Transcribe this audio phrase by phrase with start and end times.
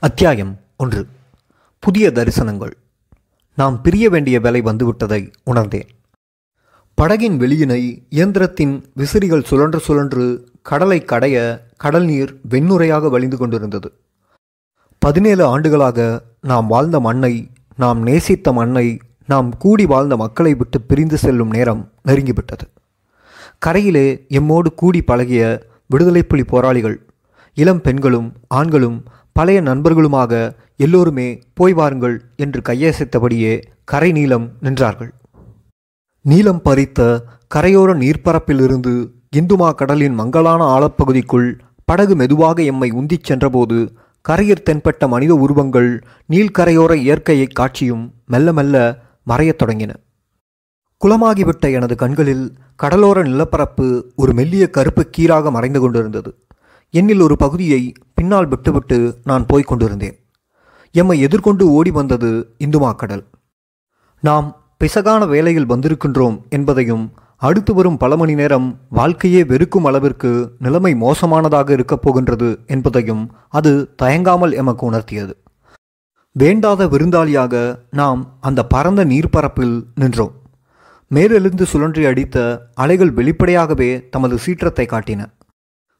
[0.00, 1.06] அத்தியாயம் ஒன்று.
[1.78, 2.70] புதிய தரிசனங்கள்.
[3.54, 5.88] நாம் பிரிய வேண்டிய வேலை வந்துவிட்டதை உணர்ந்தேன்.
[7.02, 13.92] படகின் வெளியினை இயந்திரத்தின் விசிறிகள் சுழன்று சுழன்று கடலை கடைய கடல் நீர் வெண்ணுரையாக வழிந்து கொண்டிருந்தது.
[14.98, 21.50] பதினேழு ஆண்டுகளாக நாம் வாழ்ந்த மண்ணை நாம் நேசித்த மண்ணை நாம் கூடி வாழ்ந்த மக்களை விட்டு பிரிந்து செல்லும்
[21.50, 22.66] நேரம் நெருங்கிவிட்டது.
[23.66, 27.02] கரையிலே எம்மோடு கூடி பழகிய விடுதலை புலி போராளிகள்
[27.54, 29.04] இளம் பெண்களும் ஆண்களும்
[29.38, 35.10] பழைய நண்பர்களுமாக எல்லோருமே போய் வாருங்கள் என்று கையசைத்தபடியே கரை நீளம் நின்றார்கள்.
[36.22, 37.20] நீளம் பறித்த
[37.54, 46.02] கரையோர நீர்ப்பரப்பிலிருந்து இந்துமா கடலின் மங்கலான ஆழப்பகுதிக்குள் படகு மெதுவாக எம்மை உந்திச் சென்றபோது கரையில் தென்பட்ட மனித உருவங்கள்
[46.28, 48.98] நீள்கரையோர இயற்கையை காட்சியும் மெல்ல மெல்ல
[49.30, 49.94] மறையத் தொடங்கின.
[51.04, 56.36] குளமாகிவிட்ட எனது கண்களில் கடலோர நிலப்பரப்பு ஒரு மெல்லிய கருப்பு கீராக மறைந்து கொண்டிருந்தது.
[56.92, 60.16] என்னில் ஒரு பகுதியை பின்னால் விட்டுவிட்டு நான் போய்க் கொண்டிருந்தேன்.
[60.92, 63.24] எம்மை எதிர்கொண்டு ஓடி வந்தது இந்துமா கடல்
[64.20, 71.70] நாம் பிசகான வேலையில் வந்திருக்கின்றோம் என்பதையும் அடுத்து வரும் பல மணி நேரம் வாழ்க்கையே வெறுக்கும் அளவிற்கு நிலைமை மோசமானதாக
[71.70, 75.34] இருக்கப் போகின்றது என்பதையும் அது தயங்காமல் எமக்கு உணர்த்தியது.
[76.32, 80.32] வேண்டாத விருந்தாளியாக நாம் அந்த பரந்த நீர்ப்பரப்பில் நின்றோம்.
[81.08, 85.24] மேலெழுந்து சுழன்றி அடித்த அலைகள் வெளிப்படையாகவே தமது சீற்றத்தை காட்டின.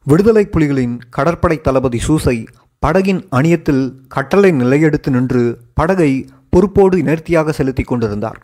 [0.09, 2.47] விடுதலை புலிகளின் கடற்படை தளபதி சூசை
[2.87, 5.42] படகின் அணியத்தில் கட்டளை நிலையெடுத்து நின்று
[5.75, 6.11] படகை
[6.50, 8.39] பொறுப்போடு நேர்த்தியாக செலுத்தி கொண்டிருந்தார்.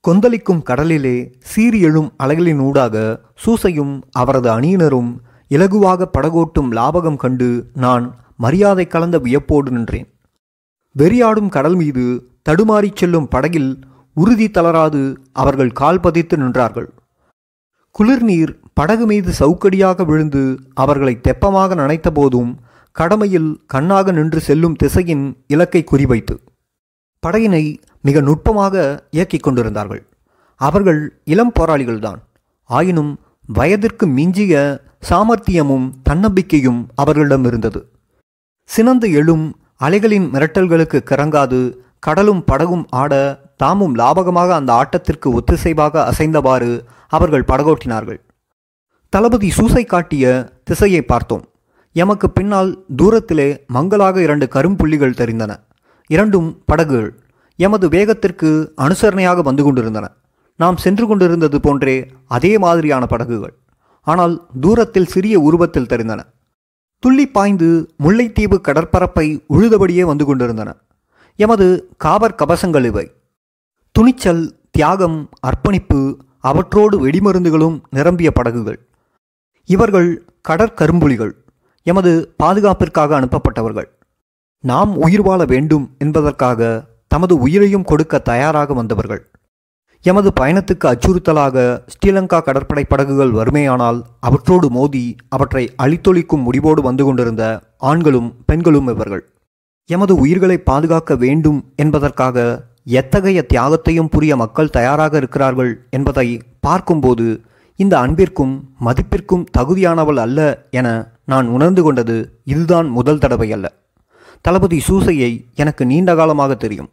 [0.00, 5.10] கொந்தளிக்கும் கடலிலே சீறி எழும் அலைகளின் ஊடாக சூசையும் அவரது அணியினரும்
[5.50, 10.08] இலகுவாக படகோட்டும் லாபகம் கண்டு நான் மரியாதை கலந்த வியப்போடு நின்றேன்.
[10.98, 12.04] வெறியாடும் கடல் மீது
[12.48, 13.78] தடுமாறிச் செல்லும் படகில்
[14.14, 16.88] உறுதி தளராது அவர்கள் கால் பதித்து நின்றார்கள்.
[17.94, 20.42] குளிர்நீர் படகு மீது சவுக்கடியாக விழுந்து
[20.82, 22.52] அவர்களை தெப்பமாக நனைத்த போதும்
[22.96, 26.34] கடமையில் கண்ணாக நின்று செல்லும் திசையின் இலக்கை குறிவைத்து
[27.22, 27.64] படகினை
[28.06, 28.74] மிக நுட்பமாக
[29.16, 30.00] இயக்கிக் கொண்டிருந்தார்கள்.
[30.60, 31.00] அவர்கள்
[31.32, 32.20] இளம் போராளிகள்தான்.
[32.70, 33.10] ஆயினும்
[33.48, 34.54] வயதிற்கு மிஞ்சிய
[35.08, 37.80] சாமர்த்தியமும் தன்னம்பிக்கையும் அவர்களிடம் இருந்தது.
[38.70, 39.46] சினந்து எழும்
[39.86, 41.60] அலைகளின் மிரட்டல்களுக்கு கிறங்காது
[42.06, 43.12] கடலும் படகும் ஆட
[43.62, 46.72] தாமும் லாபகமாக அந்த ஆட்டத்திற்கு ஒத்திசைவாக அசைந்தவாறு
[47.16, 48.20] அவர்கள் படகோட்டினார்கள்.
[49.14, 51.44] தளபதி சூசை காட்டிய திசையை பார்த்தோம்.
[51.92, 55.56] எமக்கு பின்னால் தூரத்திலே மங்களாக இரண்டு கரும்புள்ளிகள் தெரிந்தன.
[56.06, 57.20] இரண்டும் படகுகள்.
[57.56, 60.10] எமது வேகத்திற்கு அனுசரணையாக வந்து கொண்டிருந்தன.
[60.56, 63.54] நாம் சென்று கொண்டிருந்தது போன்றே அதே மாதிரியான படகுகள்.
[64.02, 66.20] ஆனால் தூரத்தில் சிறிய உருவத்தில் தெரிந்தன.
[66.98, 70.76] துள்ளி பாய்ந்து முல்லைத்தீவு கடற்பரப்பை உழுதபடியே வந்து கொண்டிருந்தன.
[71.36, 73.10] எமது காவற் கவசங்கள் இவை.
[73.92, 78.89] துணிச்சல் தியாகம் அர்ப்பணிப்பு அவற்றோடு வெடிமருந்துகளும் நிரம்பிய படகுகள்.
[79.72, 80.10] இவர்கள்
[80.48, 81.32] கடற்கரும்புலிகள்
[81.86, 82.10] எமது
[82.42, 83.88] பாதுகாப்பிற்காக அனுப்பப்பட்டவர்கள்.
[84.64, 86.70] நாம் உயிர் வாழ வேண்டும் என்பதற்காக
[87.08, 89.22] தமது உயிரையும் கொடுக்க தயாராக வந்தவர்கள்.
[90.04, 97.44] எமது பயணத்துக்கு அச்சுறுத்தலாக ஸ்ரீலங்கா கடற்படை படகுகள் வறுமையானால் அவற்றோடு மோதி அவற்றை அழித்தொழிக்கும் முடிவோடு வந்து கொண்டிருந்த
[97.90, 99.24] ஆண்களும் பெண்களும் இவர்கள்.
[99.90, 102.46] எமது உயிர்களை பாதுகாக்க வேண்டும் என்பதற்காக
[103.00, 106.28] எத்தகைய தியாகத்தையும் புரிய மக்கள் தயாராக இருக்கிறார்கள் என்பதை
[106.60, 107.26] பார்க்கும்போது
[107.82, 108.54] இந்த அன்பிற்கும்
[108.86, 110.40] மதிப்பிற்கும் தகுதியானவள் அல்ல
[110.78, 110.88] என
[111.32, 112.16] நான் உணர்ந்து கொண்டது
[112.52, 113.66] இதுதான் முதல் தடவை அல்ல.
[114.44, 115.30] தளபதி சூசையை
[115.62, 116.90] எனக்கு நீண்ட காலமாக தெரியும்.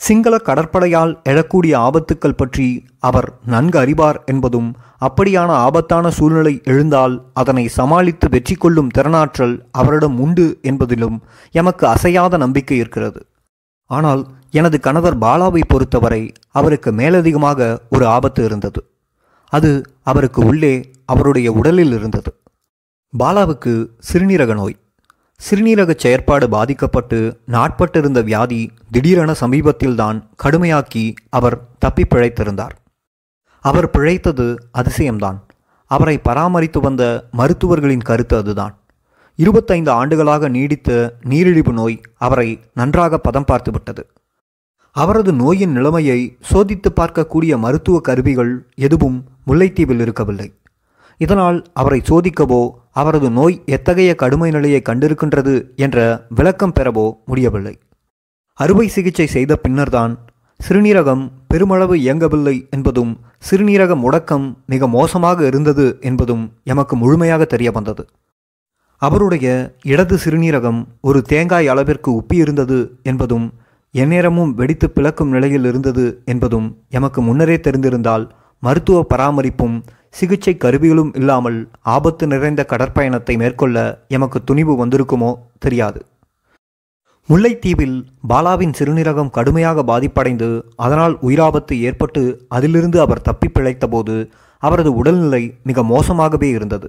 [0.00, 2.66] சிங்கள கடற்படையால் எழக்கூடிய ஆபத்துக்கள் பற்றி
[3.08, 4.70] அவர் நன்கு அறிவார் என்பதும்
[5.06, 11.18] அப்படியான ஆபத்தான சூழ்நிலை எழுந்தால் அதனை சமாளித்து வெற்றி கொள்ளும் திறனாற்றல் அவரிடம் உண்டு என்பதிலும்
[11.60, 13.22] எமக்கு அசையாத நம்பிக்கை இருக்கிறது.
[13.90, 18.82] ஆனால் எனது கணவர் பாலாவை பொறுத்தவரை அவருக்கு மேலதிகமாக ஒரு ஆபத்து இருந்தது.
[19.56, 19.70] அது
[20.02, 20.74] அவருக்கு உள்ளே
[21.12, 22.30] அவருடைய உடலில் இருந்தது.
[23.12, 23.72] பாலாவுக்கு
[24.08, 24.76] சிறுநீரக நோய்.
[25.40, 28.60] சிறுநீரக செயற்பாடு பாதிக்கப்பட்டு நாட்பட்டிருந்த வியாதி
[28.90, 32.74] திடீரென சமீபத்தில்தான் கடுமையாக்கி அவர் தப்பி பிழைத்திருந்தார்.
[33.64, 34.46] அவர் பிழைத்தது
[34.78, 35.38] அதிசயம்தான்.
[35.90, 38.74] அவரை பராமரித்து வந்த மருத்துவர்களின் கருத்து அதுதான்.
[39.38, 40.90] இருபத்தைந்து ஆண்டுகளாக நீடித்த
[41.22, 44.02] நீரிழிவு நோய் அவரை நன்றாக பதம் பார்த்துவிட்டது
[44.96, 46.18] அவரது நோயின் நிலைமையை
[46.50, 50.48] சோதித்து பார்க்கக்கூடிய மருத்துவ கருவிகள் எதுவும் முல்லைத்தீவில் இருக்கவில்லை.
[51.20, 52.62] இதனால் அவரை சோதிக்கவோ
[53.00, 55.98] அவரது நோய் எத்தகைய கடுமை நிலையை கண்டிருக்கின்றது என்ற
[56.28, 57.74] விளக்கம் பெறவோ முடியவில்லை.
[58.58, 60.12] அறுவை சிகிச்சை செய்த பின்னர்தான்
[60.60, 63.12] சிறுநீரகம் பெருமளவு இயங்கவில்லை என்பதும்
[63.48, 68.04] சிறுநீரக முடக்கம் மிக மோசமாக இருந்தது என்பதும் எமக்கு முழுமையாக தெரிய வந்தது
[69.02, 69.46] அவருடைய
[69.82, 73.46] இடது சிறுநீரகம் ஒரு தேங்காய் அளவிற்கு உப்பியிருந்தது என்பதும்
[73.94, 78.24] எந்நேரமும் வெடித்து பிளக்கும் நிலையில் இருந்தது என்பதும் எமக்கு முன்னரே தெரிந்திருந்தால்
[78.64, 79.76] மருத்துவ பராமரிப்பும்
[80.18, 81.60] சிகிச்சை கருவிகளும் இல்லாமல்
[81.94, 83.78] ஆபத்து நிறைந்த கடற்பயணத்தை மேற்கொள்ள
[84.08, 86.00] எமக்கு துணிவு வந்திருக்குமோ தெரியாது.
[87.28, 87.96] முல்லைத்தீவில்
[88.30, 94.16] பாலாவின் சிறுநீரகம் கடுமையாக பாதிப்படைந்து அதனால் உயிராபத்து ஏற்பட்டு அதிலிருந்து அவர் தப்பி பிழைத்தபோது
[94.62, 96.88] அவரது உடல்நிலை மிக மோசமாகவே இருந்தது.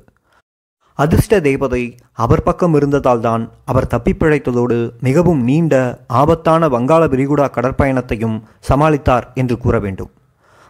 [1.00, 1.84] அதிர்ஷ்ட தேவதை
[2.24, 5.74] அவர் பக்கம் இருந்ததால்தான் அவர் தப்பி பிழைத்ததோடு மிகவும் நீண்ட
[6.20, 8.38] ஆபத்தான வங்காள விரிகுடா கடற்பயணத்தையும்
[8.70, 10.12] சமாளித்தார் என்று கூற வேண்டும்.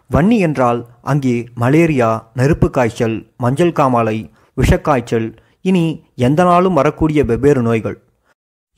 [0.09, 0.79] வன்னி என்றால்
[1.11, 2.09] அங்கே மலேரியா
[2.39, 4.17] நெருப்பு காய்ச்சல் மஞ்சள் காமாலை
[4.61, 5.27] விஷக்காய்ச்சல்
[5.69, 5.85] இனி
[6.27, 7.97] எந்த நாளும் வரக்கூடிய வெவ்வேறு நோய்கள்.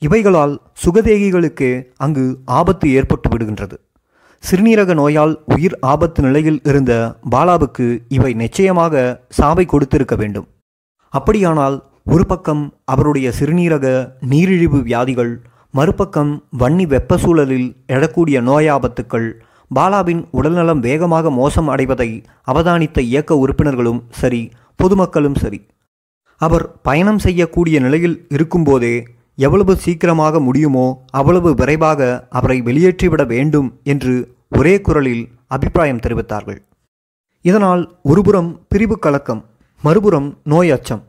[0.02, 0.54] இவைகளால்
[0.84, 3.76] சுகதேகிகளுக்கு அங்கு ஆபத்து ஏற்பட்டு விடுகின்றது.
[4.42, 6.92] சிறுநீரக நோயால் உயிர் ஆபத்து நிலையில் இருந்த
[7.30, 7.86] பாலாவுக்கு
[8.16, 9.02] இவை நிச்சயமாக
[9.38, 10.48] சாவை கொடுத்திருக்க வேண்டும்.
[11.14, 11.76] அப்படியானால்
[12.14, 13.86] ஒரு பக்கம் அவருடைய சிறுநீரக
[14.32, 15.32] நீரிழிவு வியாதிகள்
[15.70, 19.28] மறுபக்கம் வன்னி வெப்ப சூழலில் எழக்கூடிய நோயாபத்துக்கள்
[19.70, 22.10] பாலாவின் உடல்நலம் வேகமாக மோசம் அடைவதை
[22.52, 24.42] அவதானித்த இயக்க உறுப்பினர்களும் சரி
[24.76, 25.60] பொதுமக்களும் சரி.
[26.40, 28.94] அவர் பயணம் செய்யக்கூடிய நிலையில் இருக்கும்போதே
[29.34, 34.14] எவ்வளவு சீக்கிரமாக முடியுமோ அவ்வளவு விரைவாக அவரை வெளியேற்றிவிட வேண்டும் என்று
[34.58, 36.60] ஒரே குரலில் அபிப்பிராயம் தெரிவித்தார்கள்.
[37.44, 39.42] இதனால் ஒருபுறம் பிரிவு கலக்கம்
[39.82, 41.02] மறுபுறம் நோய் அச்சம்.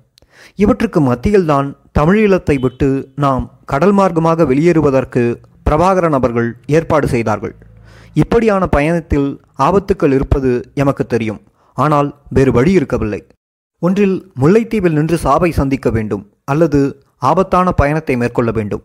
[0.55, 1.69] இவற்றுக்கு மத்தியில்தான்
[1.99, 5.23] தமிழீழத்தை விட்டு நாம் கடல் மார்க்கமாக வெளியேறுவதற்கு
[5.69, 7.55] பிரபாகரன் அவர்கள் ஏற்பாடு செய்தார்கள்.
[8.13, 11.41] இப்படியான பயணத்தில் ஆபத்துக்கள் இருப்பது எமக்கு தெரியும்.
[11.73, 13.27] ஆனால் வேறு வழி இருக்கவில்லை.
[13.79, 18.83] ஒன்றில் முல்லைத்தீவில் நின்று சாவை சந்திக்க வேண்டும் அல்லது ஆபத்தான பயணத்தை மேற்கொள்ள வேண்டும்.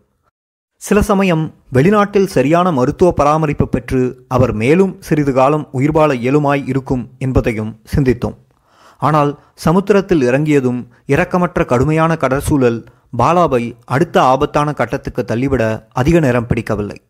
[0.76, 7.10] சில சமயம் வெளிநாட்டில் சரியான மருத்துவ பராமரிப்பு பெற்று அவர் மேலும் சிறிது காலம் உயிர் வாழ இயலுமாய் இருக்கும்
[7.18, 8.36] என்பதையும் சிந்தித்தோம்.
[8.98, 12.84] ஆனால் சமுத்திரத்தில் இறங்கியதும் இரக்கமற்ற கடுமையான கடற்சூழல்
[13.18, 17.02] பாலாவை அடுத்த ஆபத்தான கட்டத்துக்கு தள்ளிவிட அதிக நேரம் பிடிக்கவில்லை.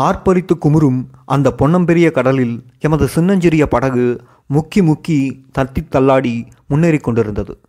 [0.00, 4.20] ஆர்ப்பரித்து குமுறும் அந்த பொன்னம்பெரிய கடலில் எமது சின்னஞ்சிறிய படகு
[4.54, 7.60] முக்கி முக்கி தத்தி தள்ளாடி முன்னேறிக் கொண்டிருந்தது.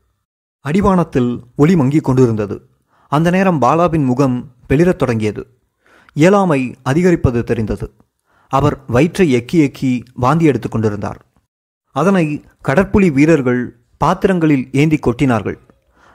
[0.65, 2.69] அடிவானத்தில் ஒளி மங்கிக் கொண்டிருந்தது.
[3.07, 5.57] அந்த நேரம் பாலாவின் முகம் வெளிரத் தொடங்கியது.
[6.13, 7.93] இயலாமை அதிகரிப்பது தெரிந்தது.
[8.47, 11.25] அவர் வயிற்றை எக்கி எக்கி வாந்தி எடுத்துக் கொண்டிருந்தார்.
[11.91, 15.57] அதனை கடற்புலி வீரர்கள் பாத்திரங்களில் ஏந்தி கொட்டினார்கள்.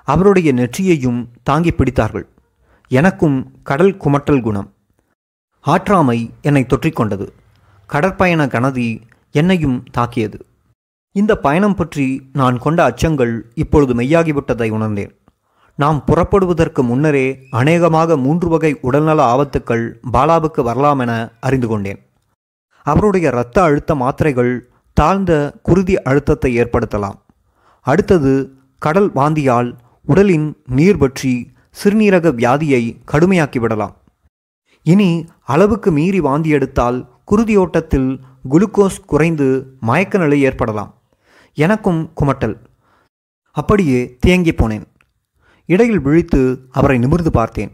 [0.05, 2.25] அவருடைய நெற்றியையும் தாங்கி பிடித்தார்கள்.
[2.89, 4.73] எனக்கும் கடல் குமட்டல் குணம்.
[5.67, 7.27] ஆற்றாமை என்னை தொற்றிக்கொண்டது.
[7.91, 8.89] கடற்பயண கனதி
[9.33, 10.39] என்னையும் தாக்கியது.
[11.13, 15.13] இந்த பயணம் பற்றி நான் கொண்ட அச்சங்கள் இப்பொழுது மெய்யாகிவிட்டதை உணர்ந்தேன்.
[15.75, 22.01] நாம் புறப்படுவதற்கு முன்னரே அநேகமாக மூன்று வகை உடல்நல ஆபத்துக்கள் பாலாவுக்கு வரலாம் என அறிந்து கொண்டேன்.
[22.83, 24.53] அவருடைய இரத்த அழுத்த மாத்திரைகள்
[24.93, 25.33] தாழ்ந்த
[25.63, 27.19] குருதி அழுத்தத்தை ஏற்படுத்தலாம்.
[27.87, 28.33] அடுத்தது
[28.79, 29.71] கடல் வாந்தியால்
[30.05, 31.53] உடலின் நீர் பற்றி
[31.83, 32.83] சிறுநீரக வியாதியை
[33.13, 33.95] கடுமையாக்கிவிடலாம்.
[34.87, 40.95] இனி அளவுக்கு மீறி வாந்தி எடுத்தால் குருதியோட்டத்தில் குளுக்கோஸ் குறைந்து மயக்க நிலை ஏற்படலாம்.
[41.55, 42.57] எனக்கும் குமட்டல்.
[43.53, 44.85] அப்படியே தேங்கி போனேன்.
[45.67, 47.71] இடையில் விழித்து அவரை நிமிர்ந்து பார்த்தேன்.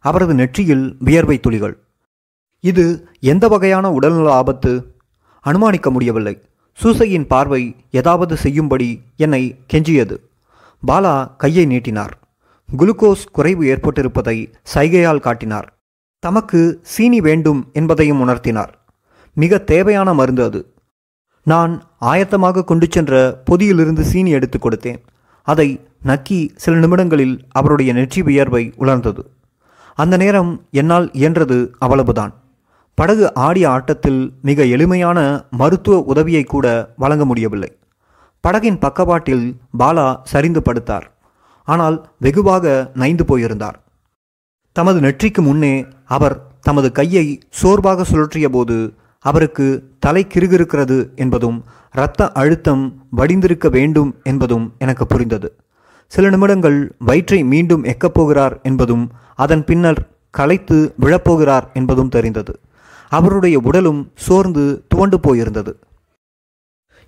[0.00, 1.78] அவரது நெற்றியில் வியர்வை துளிகள்.
[2.60, 4.94] இது எந்த வகையான உடல்நல ஆபத்து?
[5.40, 6.42] அனுமானிக்க முடியவில்லை.
[6.74, 10.16] சூசையின் பார்வை ஏதாவது செய்யும்படி என்னை கெஞ்சியது.
[10.86, 12.18] பாலா கையை நீட்டினார்.
[12.78, 15.74] குளுக்கோஸ் குறைவு ஏற்பட்டிருப்பதை சைகையால் காட்டினார்.
[16.18, 18.72] தமக்கு சீனி வேண்டும் என்பதையும் உணர்த்தினார்.
[19.34, 20.74] மிக தேவையான மருந்து அது.
[21.42, 25.02] நான் ஆயத்தமாக கொண்டு சென்ற பொதியிலிருந்து சீனி எடுத்து கொடுத்தேன்.
[25.42, 29.22] அதை நக்கி சில நிமிடங்களில் அவருடைய நெற்றி வியர்வை உலர்ந்தது.
[29.94, 32.34] அந்த நேரம் என்னால் இயன்றது அவ்வளவுதான்.
[32.94, 37.78] படகு ஆடிய ஆட்டத்தில் மிக எளிமையான மருத்துவ உதவியை கூட வழங்க முடியவில்லை.
[38.44, 41.06] படகின் பக்கவாட்டில் பாலா சரிந்து படுத்தார்.
[41.64, 43.85] ஆனால் வெகுவாக நைந்து போயிருந்தார்.
[44.76, 49.66] தமது நெற்றிக்கு முன்னே அவர் தமது கையை சோர்வாக சுழற்றிய போது அவருக்கு
[49.98, 55.48] தலை கிருகிருக்கிறது என்பதும் இரத்த அழுத்தம் வடிந்திருக்க வேண்டும் என்பதும் எனக்கு புரிந்தது.
[56.06, 62.60] சில நிமிடங்கள் வயிற்றை மீண்டும் எக்கப் போகிறார் என்பதும் அதன் பின்னர் களைத்து விழப்போகிறார் என்பதும் தெரிந்தது.
[63.08, 65.72] அவருடைய உடலும் சோர்ந்து துவண்டு போயிருந்தது.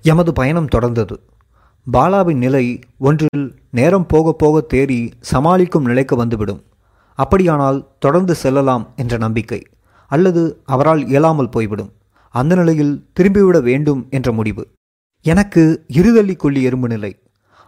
[0.03, 1.17] எமது பயணம் தொடர்ந்தது.
[1.93, 6.63] பாலாவின் நிலை ஒன்றில் நேரம் போக போக தேறி சமாளிக்கும் நிலைக்கு வந்துவிடும்.
[7.19, 9.61] அப்படியானால் தொடர்ந்து செல்லலாம் என்ற நம்பிக்கை
[10.09, 11.93] அல்லது அவரால் இயலாமல் போய்விடும்.
[12.31, 14.65] அந்த நிலையில் திரும்பிவிட வேண்டும் என்ற முடிவு.
[15.23, 17.13] எனக்கு இருதள்ளி கொள்ளி எறும்பு நிலை.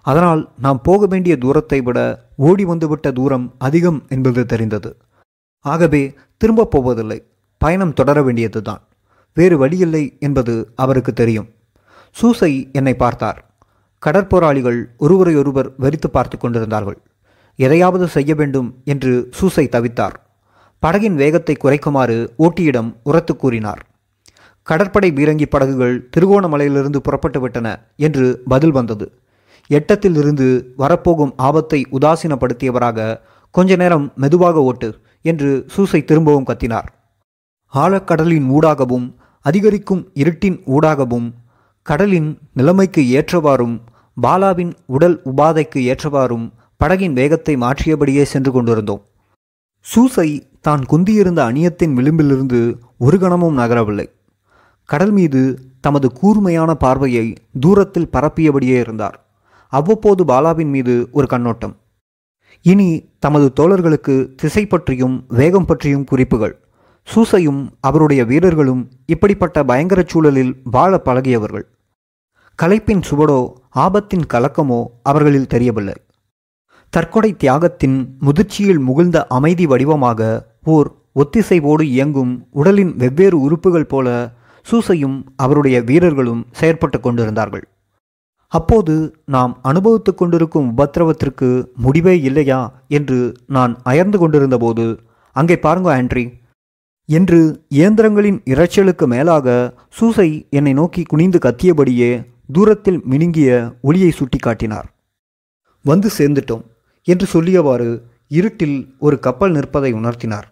[0.02, 4.97] அதனால் நாம் போக வேண்டிய தூரத்தை விட ஓடி வந்துவிட்ட தூரம் அதிகம் என்பது தெரிந்தது.
[5.64, 6.02] ஆகவே
[6.37, 7.19] திரும்பப் போவதில்லை.
[7.59, 8.83] பயணம் தொடர வேண்டியதுதான்.
[9.35, 11.49] வேறு வழியில்லை என்பது அவருக்கு தெரியும்.
[12.11, 13.40] சூசை என்னை பார்த்தார்.
[14.07, 16.99] கடற்போராளிகள் ஒருவரையொருவர் வெறித்து பார்த்து கொண்டிருந்தார்கள்.
[17.64, 20.17] எதையாவது செய்ய வேண்டும் என்று சூசை தவித்தார்.
[20.83, 23.81] படகின் வேகத்தை குறைக்குமாறு ஓட்டியிடம் உரத்து கூறினார்.
[24.67, 27.69] கடற்படை பீரங்கி படகுகள் திருகோணமலையிலிருந்து புறப்பட்டு விட்டன
[28.07, 29.07] என்று பதில் வந்தது.
[29.71, 33.09] எட்டத்தில் இருந்து வரப்போகும் ஆபத்தை உதாசீனப்படுத்தியவராக
[33.55, 34.88] கொஞ்ச நேரம் மெதுவாக ஓட்டு
[35.25, 36.88] என்று சூசை திரும்பவும் கத்தினார்.
[37.73, 39.07] ஆழக்கடலின் ஊடாகவும்
[39.47, 41.29] அதிகரிக்கும் இருட்டின் ஊடாகவும்
[41.87, 43.76] கடலின் நிலைமைக்கு ஏற்றவாறும்
[44.17, 46.47] பாலாவின் உடல் உபாதைக்கு ஏற்றவாறும்
[46.81, 49.03] படகின் வேகத்தை மாற்றியபடியே சென்று கொண்டிருந்தோம்.
[49.87, 50.29] சூசை
[50.61, 52.61] தான் குந்தியிருந்த அணியத்தின் விளிம்பிலிருந்து
[52.99, 54.07] ஒரு கணமும் நகரவில்லை.
[54.85, 55.41] கடல் மீது
[55.81, 57.27] தமது கூர்மையான பார்வையை
[57.61, 59.17] தூரத்தில் பரப்பியபடியே இருந்தார்.
[59.73, 61.75] அவ்வப்போது பாலாவின் மீது ஒரு கண்ணோட்டம்.
[62.63, 66.55] இனி தமது தோழர்களுக்கு திசை பற்றியும் வேகம் பற்றியும் குறிப்புகள்.
[67.09, 71.67] சூசையும் அவருடைய வீரர்களும் இப்படிப்பட்ட பயங்கரச் சூழலில் வாழ பழகியவர்கள்.
[72.59, 73.41] கலைப்பின் சுவடோ
[73.75, 75.95] ஆபத்தின் கலக்கமோ அவர்களில் தெரியவில்லை.
[76.92, 80.20] தற்கொடை தியாகத்தின் முதிர்ச்சியில் முகிழ்ந்த அமைதி வடிவமாக
[80.64, 80.88] ஓர்
[81.20, 84.09] ஒத்திசைவோடு இயங்கும் உடலின் வெவ்வேறு உறுப்புகள் போல
[84.66, 87.64] சூசையும் அவருடைய வீரர்களும் செயற்பட்டு கொண்டிருந்தார்கள்.
[88.52, 88.94] அப்போது
[89.35, 91.49] நாம் அனுபவித்துக் கொண்டிருக்கும் உபத்திரவத்திற்கு
[91.85, 92.61] முடிவே இல்லையா
[92.99, 94.87] என்று நான் அயர்ந்து கொண்டிருந்தபோது
[95.37, 96.26] அங்கே பாருங்க ஆண்ட்ரி.
[97.09, 97.40] என்று
[97.78, 99.56] இயந்திரங்களின் இரைச்சலுக்கு மேலாக
[99.99, 102.11] சூசை என்னை நோக்கி குனிந்து கத்தியபடியே
[102.52, 104.88] தூரத்தில் மினுங்கிய ஒளியை சுட்டி காட்டினார்
[105.85, 106.64] வந்து சேர்ந்துட்டோம்.
[107.12, 107.88] என்று சொல்லியவாறு
[108.38, 110.49] இருட்டில் ஒரு கப்பல் நிற்பதை உணர்த்தினார்.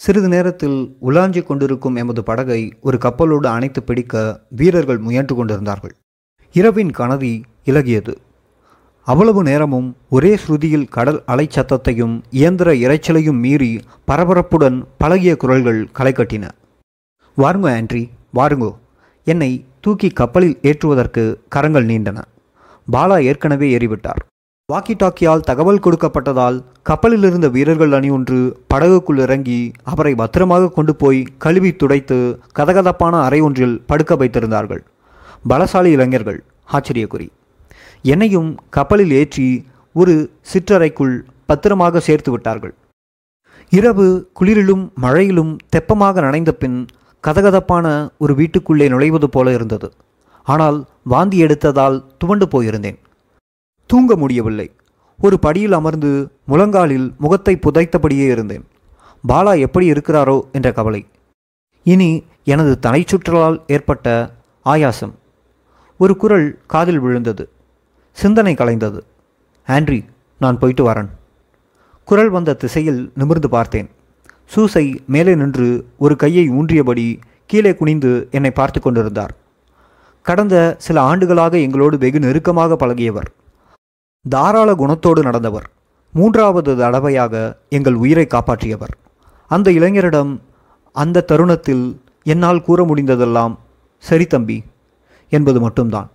[0.00, 0.78] சிறிது நேரத்தில்
[1.08, 4.22] உலாஞ்சி கொண்டிருக்கும் எமது படகை ஒரு கப்பலோடு அணைத்து பிடிக்க
[4.60, 5.94] வீரர்கள் முயன்று கொண்டிருந்தார்கள்.
[6.54, 7.32] இரவின் கனதி
[7.64, 8.14] இலகியது.
[9.06, 13.72] அவ்வளவு நேரமும் ஒரே ஸ்ருதியில் கடல் அலை சத்தத்தையும் இயந்திர இரைச்சலையும் மீறி
[14.08, 16.44] பரபரப்புடன் பழகிய குரல்கள் களை கட்டின.
[17.36, 18.04] வாருங்க ஆண்ட்ரி
[18.34, 18.72] வாருங்கோ.
[19.26, 22.18] என்னை தூக்கி கப்பலில் ஏற்றுவதற்கு கரங்கள் நீண்டன.
[22.92, 24.22] பாலா ஏற்கனவே ஏறிவிட்டார்.
[24.70, 26.56] வாக்கி டாக்கியால் தகவல் கொடுக்கப்பட்டதால்
[26.88, 28.38] கப்பலில் இருந்த வீரர்கள் அணி ஒன்று
[28.72, 29.58] படகுக்குள் இறங்கி
[29.92, 32.18] அவரை பத்திரமாக கொண்டு போய் கழுவி துடைத்து
[32.58, 34.82] கதகதப்பான அறை ஒன்றில் படுக்க வைத்திருந்தார்கள்.
[35.48, 36.40] பலசாலி இளைஞர்கள்.
[36.72, 37.28] ஆச்சரியக்குறி.
[38.12, 39.48] என்னையும் கப்பலில் ஏற்றி
[39.94, 40.14] ஒரு
[40.52, 41.16] சிற்றறைக்குள்
[41.50, 42.74] பத்திரமாக சேர்த்து விட்டார்கள்.
[43.78, 44.06] இரவு
[44.40, 46.78] குளிரிலும் மழையிலும் தெப்பமாக நனைந்த பின்
[47.24, 47.86] கதகதப்பான
[48.24, 49.88] ஒரு வீட்டுக்குள்ளே நுழைவது போல இருந்தது.
[50.46, 50.78] ஆனால்
[51.12, 52.98] வாந்தி எடுத்ததால் துவண்டு போயிருந்தேன்.
[53.90, 54.66] தூங்க முடியவில்லை.
[55.22, 56.10] ஒரு படியில் அமர்ந்து
[56.48, 58.64] முழங்காலில் முகத்தை புதைத்தபடியே இருந்தேன்.
[59.28, 61.06] பாலா எப்படி இருக்கிறாரோ என்ற கவலை.
[61.82, 62.10] இனி
[62.44, 65.14] எனது தலை சுற்றலால் ஏற்பட்ட ஆயாசம்.
[65.98, 67.44] ஒரு குரல் காதில் விழுந்தது.
[68.12, 69.00] சிந்தனை கலைந்தது.
[69.66, 70.00] ஆண்ட்ரி
[70.38, 71.10] நான் போயிட்டு வரேன்.
[72.04, 73.90] குரல் வந்த திசையில் நிமிர்ந்து பார்த்தேன்.
[74.46, 75.68] சூசை மேலே நின்று
[75.98, 77.06] ஒரு கையை ஊன்றியபடி
[77.46, 79.34] கீழே குனிந்து என்னை பார்த்து கொண்டிருந்தார்.
[80.22, 83.30] கடந்த சில ஆண்டுகளாக எங்களோடு வெகு நெருக்கமாக பழகியவர்.
[84.28, 85.66] தாராள குணத்தோடு நடந்தவர்.
[86.12, 88.94] மூன்றாவது தடவையாக எங்கள் உயிரை காப்பாற்றியவர்.
[89.46, 90.38] அந்த இளைஞரிடம்
[90.92, 93.56] அந்த தருணத்தில் என்னால் கூற முடிந்ததெல்லாம்
[93.98, 94.62] சரி தம்பி
[95.28, 96.10] என்பது மட்டும்தான்.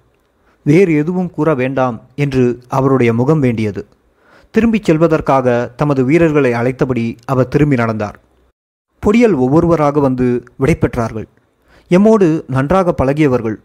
[0.63, 3.87] வேறு எதுவும் கூற வேண்டாம் என்று அவருடைய முகம் வேண்டியது.
[4.51, 8.19] திரும்பிச் செல்வதற்காக தமது வீரர்களை அழைத்தபடி அவர் திரும்பி நடந்தார்.
[8.99, 11.25] பொடியல் ஒவ்வொருவராக வந்து விடைபெற்றார்கள்
[11.89, 13.55] எம்மோடு நன்றாக பழகியவர்கள்.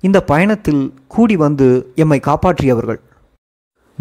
[0.00, 3.00] இந்த பயணத்தில் கூடி வந்து எம்மை காப்பாற்றியவர்கள்.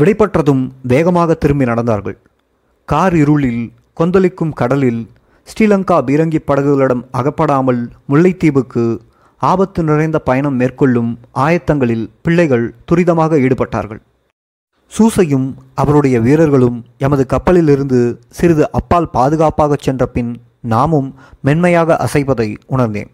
[0.01, 2.17] விடைபற்றதும் வேகமாக திரும்பி நடந்தார்கள்.
[2.85, 3.63] கார் இருளில்
[3.99, 5.01] கொந்தளிக்கும் கடலில்
[5.47, 7.81] ஸ்ரீலங்கா பீரங்கி படகுகளிடம் அகப்படாமல்
[8.11, 8.83] முல்லைத்தீவுக்கு
[9.41, 11.11] ஆபத்து நிறைந்த பயணம் மேற்கொள்ளும்
[11.45, 14.01] ஆயத்தங்களில் பிள்ளைகள் துரிதமாக ஈடுபட்டார்கள்.
[14.91, 15.47] சூசையும்
[15.81, 17.99] அவருடைய வீரர்களும் எமது கப்பலிலிருந்து
[18.37, 20.31] சிறிது அப்பால் பாதுகாப்பாகச் சென்ற பின்
[20.73, 21.09] நாமும்
[21.47, 23.11] மென்மையாக அசைவதை உணர்ந்தேன்.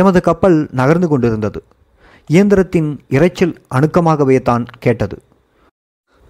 [0.00, 1.62] எமது கப்பல் நகர்ந்து கொண்டிருந்தது.
[2.28, 5.18] இயந்திரத்தின் இரைச்சல் அணுக்கமாகவே தான் கேட்டது.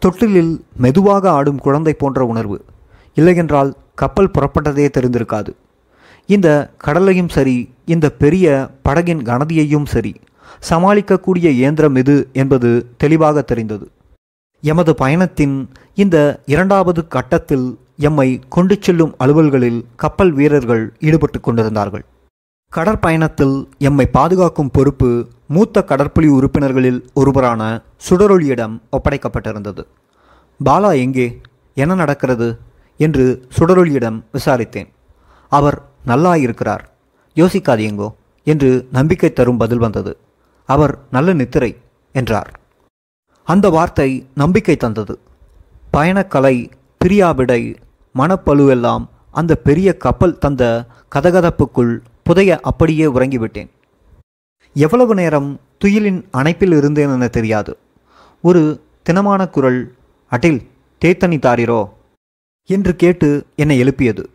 [0.05, 0.53] தொட்டிலில்
[0.85, 2.59] மெதுவாக ஆடும் குழந்தை போன்ற உணர்வு.
[3.15, 5.51] இல்லையென்றால் கப்பல் புறப்பட்டதே தெரிந்திருக்காது.
[6.35, 6.49] இந்த
[6.85, 7.57] கடலையும் சரி
[7.95, 8.47] இந்த பெரிய
[8.89, 10.13] படகின் கனதியையும் சரி
[10.71, 12.71] சமாளிக்கக்கூடிய இயந்திரம் இது என்பது
[13.03, 13.87] தெளிவாக தெரிந்தது.
[14.63, 15.57] எமது பயணத்தின்
[16.03, 16.17] இந்த
[16.55, 17.67] இரண்டாவது கட்டத்தில்
[18.09, 22.05] எம்மை கொண்டு செல்லும் அலுவல்களில் கப்பல் வீரர்கள் ஈடுபட்டு கொண்டிருந்தார்கள்.
[22.77, 29.85] கடற்பயணத்தில் எம்மை பாதுகாக்கும் பொறுப்பு மூத்த கடற்புலி உறுப்பினர்களில் ஒருவரான சுடரொளியிடம் ஒப்படைக்கப்பட்டிருந்தது.
[30.65, 31.41] பாலா எங்கே?
[31.75, 32.59] என்ன நடக்கிறது?
[32.97, 34.89] என்று சுடரொளியிடம் விசாரித்தேன்.
[35.49, 36.91] அவர் நல்லா இருக்கிறார்
[37.35, 40.17] யோசிக்காதீங்கோ என்று நம்பிக்கை தரும் பதில் வந்தது.
[40.65, 41.77] அவர் நல்ல நித்திரை
[42.13, 42.61] என்றார்.
[43.45, 45.19] அந்த வார்த்தை நம்பிக்கை தந்தது.
[45.93, 46.71] பயணக்கலை
[47.05, 47.75] பிரியாவிடை
[48.19, 51.99] மனப்பழுவெல்லாம் அந்த பெரிய கப்பல் தந்த கதகதப்புக்குள்
[52.31, 53.71] புதைய அப்படியே உறங்கிவிட்டேன்.
[54.75, 57.77] எவ்வளவு நேரம் துயிலின் அணைப்பில் இருந்தேன் என தெரியாது.
[58.41, 59.95] ஒரு தினமான குரல்
[60.31, 60.61] அட்டில்
[61.05, 61.89] தேத்தனி தாரிரோ
[62.65, 64.31] என்று கேட்டு என்னை எழுப்பியது.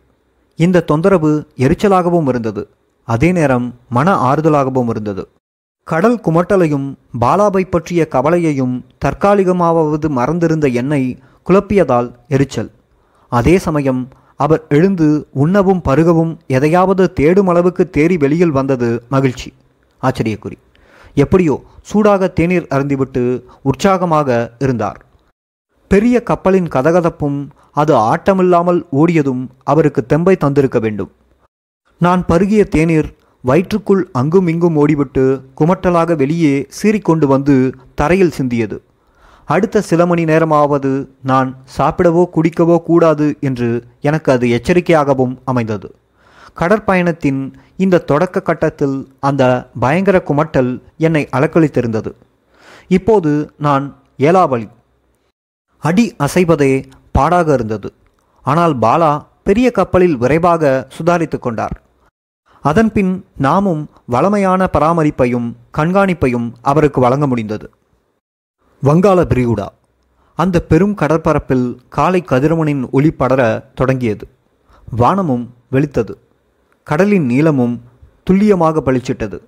[0.56, 2.68] இந்த தொந்தரவு எரிச்சலாகவும் இருந்தது.
[3.04, 5.28] அதே நேரம் மன ஆறுதலாகவும் இருந்தது.
[5.84, 12.70] கடல் குமட்டலையும் பாலாபை பற்றிய கவலையையும் தற்காலிகமாவது மறந்திருந்த என்னை குழப்பியதால் எரிச்சல்.
[13.28, 19.52] அதே சமயம் அவர் எழுந்து உண்ணவும் பருகவும் எதையாவது தேடும் அளவுக்கு தேறி வெளியில் வந்தது மகிழ்ச்சி.
[20.02, 20.56] ஆச்சரியக்குறி.
[21.14, 23.22] எப்படியோ சூடாக தேநீர் அருந்திவிட்டு
[23.62, 24.98] உற்சாகமாக இருந்தார்.
[25.88, 27.38] பெரிய கப்பலின் கதகதப்பும்
[27.72, 31.10] அது ஆட்டமில்லாமல் ஓடியதும் அவருக்கு தெம்பை தந்திருக்க வேண்டும்.
[32.00, 33.08] நான் பருகிய தேநீர்
[33.44, 35.24] வயிற்றுக்குள் அங்கும் இங்கும் ஓடிவிட்டு
[35.60, 38.78] குமட்டலாக வெளியே சீறிக்கொண்டு வந்து தரையில் சிந்தியது.
[39.48, 40.90] அடுத்த சில மணி நேரமாவது
[41.22, 43.68] நான் சாப்பிடவோ குடிக்கவோ கூடாது என்று
[44.00, 45.88] எனக்கு அது எச்சரிக்கையாகவும் அமைந்தது.
[46.60, 47.40] கடற்பயணத்தின்
[47.76, 49.42] இந்த தொடக்க கட்டத்தில் அந்த
[49.80, 52.12] பயங்கர குமட்டல் என்னை அலக்களித்திருந்தது
[52.88, 53.86] இப்போது நான்
[54.18, 54.68] ஏலாவளி
[55.82, 56.72] அடி அசைவதே
[57.18, 57.88] பாடாக இருந்தது.
[58.46, 59.12] ஆனால் பாலா
[59.44, 61.76] பெரிய கப்பலில் விரைவாக சுதாரித்து கொண்டார்.
[62.64, 63.12] அதன்பின்
[63.46, 65.48] நாமும் வளமையான பராமரிப்பையும்
[65.78, 67.66] கண்காணிப்பையும் அவருக்கு வழங்க முடிந்தது.
[68.82, 69.66] வங்காள விரிகுடா.
[70.38, 74.28] அந்த பெரும் கடற்பரப்பில் காலை கதிரவனின் ஒளி படர தொடங்கியது.
[74.96, 76.18] வானமும் வெளித்தது.
[76.82, 77.82] கடலின் நீளமும்
[78.24, 79.38] துல்லியமாக பளிச்சிட்டது.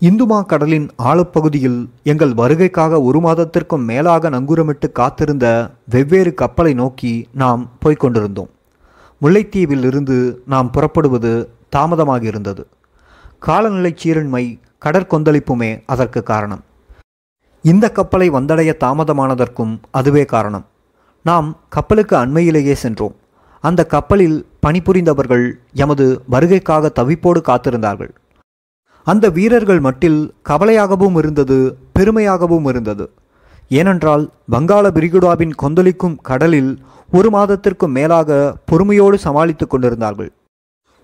[0.00, 8.50] இந்துமா கடலின் ஆழப்பகுதியில் எங்கள் வருகைக்காக ஒரு மாதத்திற்கும் மேலாக நங்கூரமிட்டு காத்திருந்த வெவ்வேறு கப்பலை நோக்கி நாம் போய்க்கொண்டிருந்தோம்
[9.22, 12.66] முல்லைத்தீவில் இருந்து நாம் புறப்படுவது தாமதமாக இருந்தது
[13.38, 14.44] காலநிலை சீரன்மை
[14.84, 16.62] கடற்கொந்தளிப்புமே அதற்கு காரணம்.
[17.64, 20.66] இந்த கப்பலை வந்தடைய தாமதமானதற்கும் அதுவே காரணம்.
[21.22, 23.14] நாம் கப்பலுக்கு அண்மையிலேயே சென்றோம்.
[23.60, 28.10] அந்த கப்பலில் பணிபுரிந்தவர்கள் எமது வருகைக்காக தவிப்போடு காத்திருந்தார்கள்.
[29.04, 33.10] அந்த வீரர்கள் மட்டில் கவலையாகவும் இருந்தது பெருமையாகவும் இருந்தது.
[33.68, 36.78] ஏனென்றால் வங்காள விரிகுடாவின் கொந்தளிக்கும் கடலில்
[37.12, 40.32] ஒரு மாதத்திற்கும் மேலாக பொறுமையோடு சமாளித்து கொண்டிருந்தார்கள்.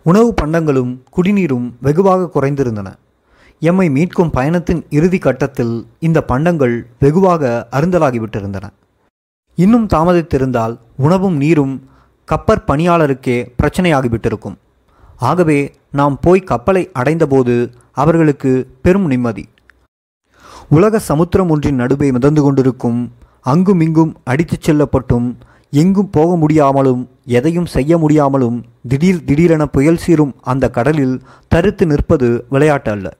[0.02, 2.92] உணவு பண்டங்களும் குடிநீரும் வெகுவாக குறைந்திருந்தன.
[3.62, 8.66] எம்மை மீட்கும் பயணத்தின் இறுதி கட்டத்தில் இந்த பண்டங்கள் வெகுவாக அருந்தலாகிவிட்டிருந்தன.
[9.54, 11.74] இன்னும் தாமதித்திருந்தால் உணவும் நீரும்
[12.24, 14.56] கப்பற் பணியாளருக்கே பிரச்சனையாகிவிட்டிருக்கும்.
[15.16, 15.58] ஆகவே
[15.92, 19.48] நாம் போய் கப்பலை அடைந்தபோது அவர்களுக்கு பெரும் நிம்மதி.
[20.68, 25.34] உலக சமுத்திரம் ஒன்றின் நடுவே மிதந்து கொண்டிருக்கும் அங்குமிங்கும் அடித்துச் செல்லப்பட்டும்
[25.70, 32.90] எங்கும் போக முடியாமலும் எதையும் செய்ய முடியாமலும் திடீர் திடீரென புயல் சீரும் அந்த கடலில் தருத்து நிற்பது விளையாட்டு
[32.90, 33.16] அல்ல.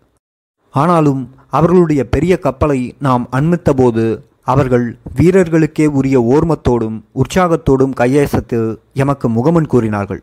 [0.71, 10.23] ஆனாலும் அவர்களுடைய பெரிய கப்பலை நாம் அண்மித்தபோது அவர்கள் வீரர்களுக்கே உரிய ஓர்மத்தோடும் உற்சாகத்தோடும் கையேசத்து எமக்கு முகமன் கூறினார்கள்.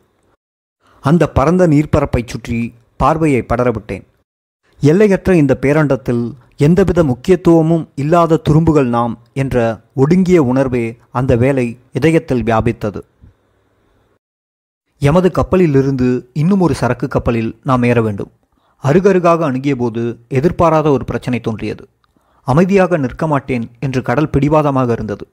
[1.04, 4.06] அந்த பரந்த நீர்ப்பரப்பைச் சுற்றி பார்வையை படரவிட்டேன்.
[4.82, 6.24] எல்லையற்ற இந்த பேரண்டத்தில்
[6.58, 13.02] எந்தவித முக்கியத்துவமும் இல்லாத துரும்புகள் நாம் என்ற ஒடுங்கிய உணர்வே அந்த வேலை இதயத்தில் வியாபித்தது.
[15.00, 18.32] எமது கப்பலிலிருந்து இன்னும் ஒரு சரக்கு கப்பலில் நாம் ஏற வேண்டும்.
[18.84, 21.88] அருகருகாக அணுகியபோது எதிர்பாராத ஒரு பிரச்சனை தோன்றியது.
[22.48, 25.28] அமைதியாக நிற்க மாட்டேன் என்று கடல் பிடிவாதமாக இருந்தது.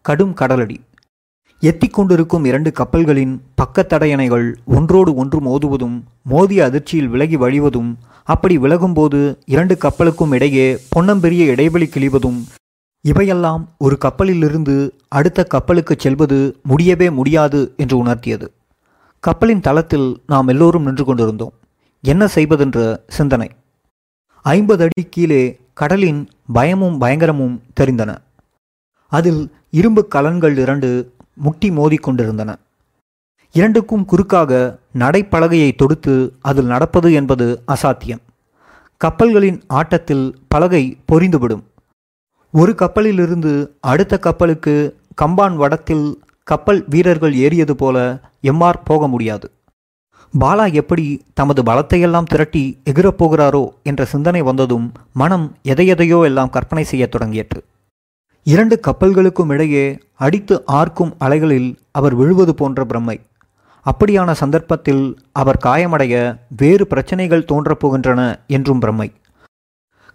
[0.00, 0.76] கடும் கடலடி.
[1.62, 10.32] எத்திக்கொண்டிருக்கும் இரண்டு கப்பல்களின் பக்கத்தடையணைகள் ஒன்றோடு ஒன்று மோதுவதும் மோதிய அதிர்ச்சியில் விலகி வழிவதும் அப்படி விலகும்போது இரண்டு கப்பலுக்கும்
[10.32, 12.38] இடையே பொன்னம்பெரிய இடைவெளி கிழிவதும்
[13.00, 14.76] இவையெல்லாம் ஒரு கப்பலிலிருந்து
[15.08, 18.48] அடுத்த கப்பலுக்கு செல்வது முடியவே முடியாது என்று உணர்த்தியது.
[19.20, 21.54] கப்பலின் தளத்தில் நாம் எல்லோரும் நின்று கொண்டிருந்தோம்.
[22.10, 23.48] என்ன செய்வதென்ற சிந்தனை.
[24.42, 25.42] ஐம்பது அடி கீழே
[25.74, 28.10] கடலின் பயமும் பயங்கரமும் தெரிந்தன.
[29.12, 30.90] அதில் இரும்பு கலன்கள் இரண்டு
[31.34, 32.54] முட்டி மோதிக்கொண்டிருந்தன
[33.52, 38.22] இரண்டுக்கும் குறுக்காக நடைப்பலகையை தொடுத்து அதில் நடப்பது என்பது அசாத்தியம்.
[39.04, 41.64] கப்பல்களின் ஆட்டத்தில் பலகை பொறிந்துவிடும்.
[42.52, 44.74] ஒரு கப்பலிலிருந்து அடுத்த கப்பலுக்கு
[45.22, 46.06] கம்பான் வடத்தில்
[46.44, 49.50] கப்பல் வீரர்கள் ஏறியது போல எம்மார் போக முடியாது.
[50.40, 57.10] பாலா எப்படி தமது பலத்தையெல்லாம் திரட்டி எகிரப் போகிறாரோ என்ற சிந்தனை வந்ததும் மனம் எதையெதையோ எல்லாம் கற்பனை செய்யத்
[57.10, 57.64] தொடங்கியது.
[58.42, 63.20] இரண்டு கப்பல்களுக்கும் இடையே அடித்து ஆர்க்கும் அலைகளில் அவர் விழுவது போன்ற பிரம்மை.
[63.86, 69.12] அப்படியான சந்தர்ப்பத்தில் அவர் காயமடைய வேறு பிரச்சனைகள் தோன்றப் போகின்றன என்றும் பிரம்மை.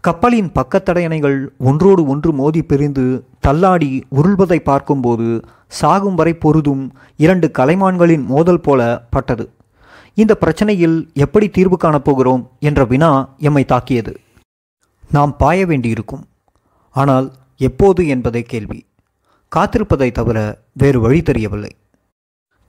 [0.02, 8.62] கப்பலின் பக்கத்தடையணைகள் ஒன்றோடு ஒன்று மோதி பிரிந்து தள்ளாடி உருள்வதை பார்க்கும்போது சாகும் வரை பொருதும் இரண்டு கலைமான்களின் மோதல்
[8.62, 9.52] போல பட்டது.
[10.18, 13.12] இந்த பிரச்சனையில் எப்படி தீர்வு காணப்போகிறோம் என்ற வினா
[13.48, 14.14] எம்மை தாக்கியது.
[15.12, 16.24] நாம் பாய வேண்டியிருக்கும்.
[16.96, 17.28] ஆனால்
[17.68, 18.80] எப்போது என்பதே கேள்வி.
[19.52, 20.38] காத்திருப்பதை தவிர
[20.74, 21.72] வேறு வழி தெரியவில்லை.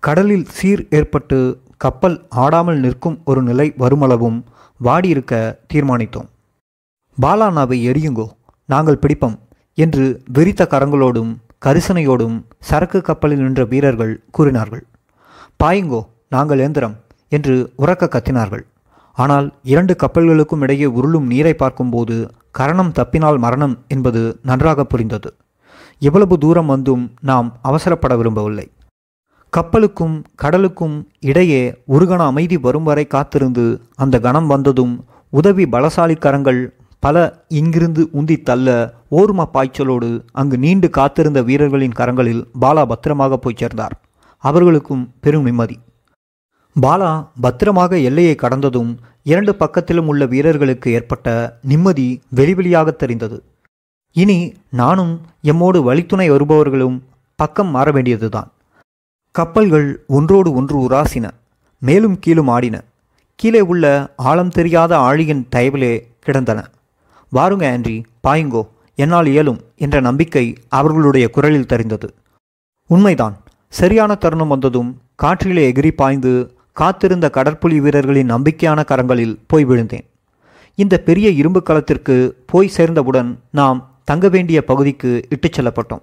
[0.02, 1.38] கடலில் சீர் ஏற்பட்டு
[1.76, 4.38] கப்பல் ஆடாமல் நிற்கும் ஒரு நிலை வருமளவும்
[4.80, 5.34] வாடியிருக்க
[5.72, 6.28] தீர்மானித்தோம்.
[7.18, 8.26] பாலானாவை எரியுங்கோ
[8.68, 9.36] நாங்கள் பிடிப்போம்
[9.78, 10.04] என்று
[10.36, 11.32] விரித்த கரங்களோடும்
[11.66, 12.36] கரிசனையோடும்
[12.68, 14.84] சரக்கு கப்பலில் நின்ற வீரர்கள் கூறினார்கள்.
[15.64, 16.96] பாயுங்கோ நாங்கள் எந்திரம்
[17.36, 18.64] என்று உறக்க கத்தினார்கள்.
[19.18, 22.16] ஆனால் இரண்டு கப்பல்களுக்கும் இடையே உருளும் நீரை பார்க்கும்போது
[22.58, 25.30] கரணம் தப்பினால் மரணம் என்பது நன்றாக புரிந்தது.
[26.08, 28.66] எவ்வளவு தூரம் வந்தும் நாம் அவசரப்பட விரும்பவில்லை.
[29.52, 30.94] கப்பலுக்கும் கடலுக்கும்
[31.30, 31.62] இடையே
[31.94, 33.64] ஒரு கண அமைதி வரும் வரை காத்திருந்து
[34.04, 34.94] அந்த கணம் வந்ததும்
[35.32, 36.60] உதவி பலசாலி கரங்கள்
[37.02, 37.16] பல
[37.58, 38.66] இங்கிருந்து உந்தி தள்ள
[39.18, 43.96] ஓர்ம பாய்ச்சலோடு அங்கு நீண்டு காத்திருந்த வீரர்களின் கரங்களில் பாலா பத்திரமாக போய் சேர்ந்தார்.
[44.44, 45.76] அவர்களுக்கும் பெரும் நிம்மதி.
[46.76, 51.26] பாலா பத்திரமாக எல்லையை கடந்ததும் இரண்டு பக்கத்திலும் உள்ள வீரர்களுக்கு ஏற்பட்ட
[51.62, 52.06] நிம்மதி
[52.36, 53.36] வெளிவெளியாக தெரிந்தது.
[54.16, 54.38] இனி
[54.80, 55.12] நானும்
[55.44, 56.96] எம்மோடு வழித்துணை வருபவர்களும்
[57.38, 58.48] பக்கம் மாற வேண்டியதுதான்.
[59.34, 61.26] கப்பல்கள் ஒன்றோடு ஒன்று உராசின
[61.82, 62.76] மேலும் கீழும் ஆடின.
[63.38, 63.84] கீழே உள்ள
[64.16, 66.58] ஆழம் தெரியாத ஆழியின் தயவிலே கிடந்தன.
[67.32, 68.62] வாருங்க ஆன்றி பாயுங்கோ
[68.98, 72.08] என்னால் இயலும் என்ற நம்பிக்கை அவர்களுடைய குரலில் தெரிந்தது.
[72.90, 73.36] உண்மைதான்
[73.68, 74.90] சரியான தருணம் வந்ததும்
[75.22, 76.32] காற்றிலே எகிரி பாய்ந்து
[76.76, 80.06] காத்திருந்த கடற்புலி வீரர்களின் நம்பிக்கையான கரங்களில் போய் விழுந்தேன்.
[80.78, 86.02] இந்த பெரிய இரும்பு களத்திற்கு போய் சேர்ந்தவுடன் நாம் தங்க வேண்டிய பகுதிக்கு இட்டுச் செல்லப்பட்டோம்.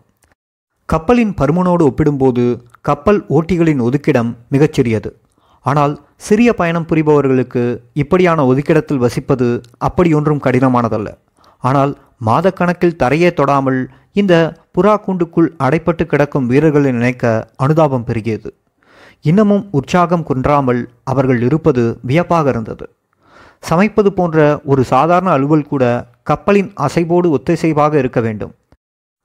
[0.86, 2.44] கப்பலின் பருமனோடு ஒப்பிடும்போது
[2.82, 5.10] கப்பல் ஓட்டிகளின் ஒதுக்கிடம் மிகச்சிறியது
[5.66, 5.94] ஆனால்
[6.28, 9.48] சிறிய பயணம் புரிபவர்களுக்கு இப்படியான ஒதுக்கிடத்தில் வசிப்பது
[9.88, 11.10] அப்படியொன்றும் கடினமானதல்ல.
[11.64, 11.92] ஆனால்
[12.26, 13.82] மாதக்கணக்கில் தரையே தொடாமல்
[14.14, 14.34] இந்த
[14.78, 18.50] புறா கூண்டுக்குள் அடைப்பட்டு கிடக்கும் வீரர்களை நினைக்க அனுதாபம் பெருகியது.
[19.26, 22.86] இன்னமும் உற்சாகம் குன்றாமல் அவர்கள் இருப்பது வியப்பாக இருந்தது.
[23.70, 25.84] சமைப்பது போன்ற ஒரு சாதாரண அலுவல் கூட
[26.24, 28.54] கப்பலின் அசைவோடு ஒத்திசைவாக இருக்க வேண்டும்.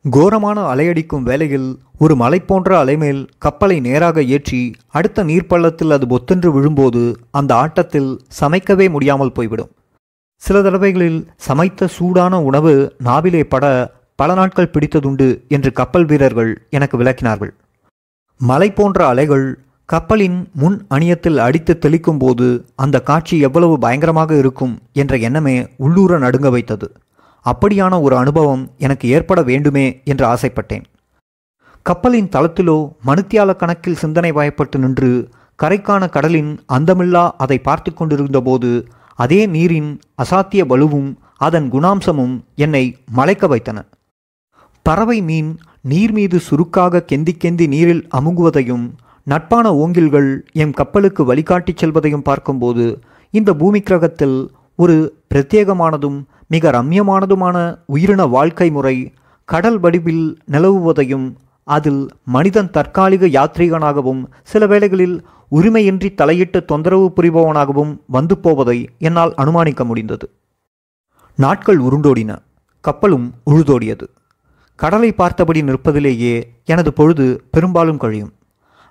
[0.04, 7.02] கோரமான அலையடிக்கும் வேளையில் ஒரு மலை போன்ற அலைமேல் கப்பலை நேராக ஏற்றி அடுத்த நீர்ப்பள்ளத்தில் அது பொத்தென்று விழும்போது
[7.30, 9.70] அந்த ஆட்டத்தில் சமைக்கவே முடியாமல் போய்விடும்.
[10.42, 13.66] சில தடவைகளில் சமைத்த சூடான உணவு நாவிலே பட
[14.16, 17.52] பல நாட்கள் பிடித்ததுண்டு என்று கப்பல் வீரர்கள் எனக்கு விளக்கினார்கள்.
[18.40, 19.46] மலை போன்ற அலைகள்
[19.88, 26.50] கப்பலின் முன் அணியத்தில் அடித்து தெளிக்கும் போது அந்த காட்சி எவ்வளவு பயங்கரமாக இருக்கும் என்ற எண்ணமே உள்ளூர நடுங்க
[26.50, 26.86] வைத்தது.
[27.46, 30.84] அப்படியான ஒரு அனுபவம் எனக்கு ஏற்பட வேண்டுமே என்று ஆசைப்பட்டேன்.
[31.82, 35.28] கப்பலின் தளத்திலோ மணித்தியால கணக்கில் சிந்தனை வயப்பட்டு நின்று
[35.62, 38.70] கரைக்கான கடலின் அந்தமில்லா அதை பார்த்து கொண்டிருந்த போது
[39.18, 39.90] அதே நீரின்
[40.22, 43.78] அசாத்திய வலுவும் அதன் குணாம்சமும் என்னை மலைக்க வைத்தன.
[44.86, 45.50] பறவை மீன்
[45.82, 48.84] நீர் மீது சுருக்காக கெந்தி கெந்தி நீரில் அமுங்குவதையும்
[49.26, 52.98] நட்பான ஓங்கில்கள் எம் கப்பலுக்கு வழிகாட்டிச் செல்வதையும் பார்க்கும்போது
[53.30, 54.96] இந்த பூமி கிரகத்தில் ஒரு
[55.34, 59.12] பிரத்யேகமானதும் மிக ரம்யமானதுமான உயிரின வாழ்க்கை முறை
[59.44, 61.34] கடல் வடிவில் நிலவுவதையும்
[61.64, 70.30] அதில் மனிதன் தற்காலிக யாத்ரீகனாகவும் சில வேளைகளில் உரிமையின்றி தலையிட்டு தொந்தரவு புரிபவனாகவும் வந்து போவதை என்னால் அனுமானிக்க முடிந்தது.
[71.34, 72.38] நாட்கள் உருண்டோடின
[72.80, 74.06] கப்பலும் உழுதோடியது.
[74.76, 78.32] கடலை பார்த்தபடி நிற்பதிலேயே எனது பொழுது பெரும்பாலும் கழியும்.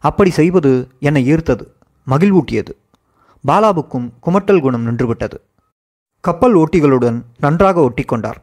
[0.09, 0.71] அப்படி செய்வது
[1.07, 1.65] என்னை ஈர்த்தது
[2.07, 2.73] மகிழ்வூட்டியது.
[3.43, 5.37] பாலாவுக்கும் குமட்டல் குணம் நின்றுவிட்டது.
[6.23, 8.39] கப்பல் ஓட்டிகளுடன் நன்றாக ஒட்டிக்கொண்டார்.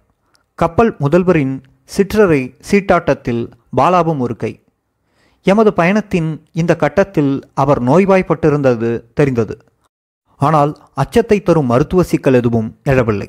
[0.59, 1.55] கப்பல் முதல்வரின்
[1.95, 3.43] சிற்றரை சீட்டாட்டத்தில்
[3.77, 4.53] பாலாவும் ஒரு கை.
[5.47, 9.55] எமது பயணத்தின் இந்த கட்டத்தில் அவர் நோய்வாய்ப்பட்டிருந்தது தெரிந்தது.
[10.41, 13.29] ஆனால் அச்சத்தை தரும் மருத்துவ சிக்கல் எதுவும் எழவில்லை.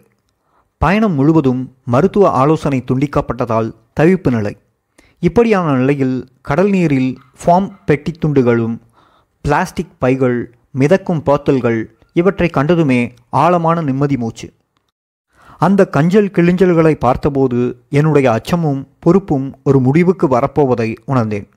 [0.81, 4.53] பயணம் முழுவதும் மருத்துவ ஆலோசனை துண்டிக்கப்பட்டதால் தவிப்பு நிலை.
[5.21, 8.79] இப்படியான நிலையில் கடல் நீரில் ஃபார்ம் பெட்டி துண்டுகளும்
[9.41, 14.53] பிளாஸ்டிக் பைகள் மிதக்கும் பாத்தல்கள் இவற்றை கண்டதுமே ஆழமான நிம்மதி மூச்சு.
[15.57, 21.49] அந்த கஞ்சல் கிழிஞ்சல்களை பார்த்தபோது என்னுடைய அச்சமும் பொறுப்பும் ஒரு முடிவுக்கு வரப்போவதை உணர்ந்தேன்.